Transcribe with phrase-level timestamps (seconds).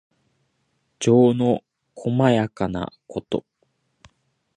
[0.97, 1.63] 情の
[1.93, 3.45] こまやかなこと。